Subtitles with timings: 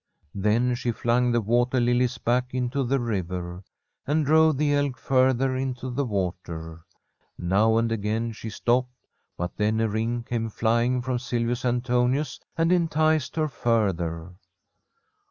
[0.33, 3.63] Then she flung the water lilies back into the river
[4.07, 6.83] and drove the elk further into the water.
[7.37, 8.95] Now and again she stopped,
[9.37, 14.33] but then a ring came flying from Silvius Antonius, and enticed her further.